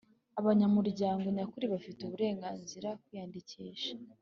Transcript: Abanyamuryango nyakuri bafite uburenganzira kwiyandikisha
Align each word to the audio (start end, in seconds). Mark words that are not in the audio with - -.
Abanyamuryango 0.39 1.25
nyakuri 1.35 1.65
bafite 1.73 1.99
uburenganzira 2.03 2.89
kwiyandikisha 3.03 3.93